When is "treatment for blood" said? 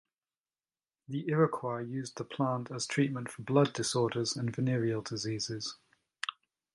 2.87-3.71